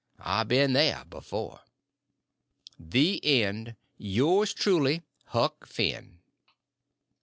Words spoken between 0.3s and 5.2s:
been there before. THE END. YOURS TRULY,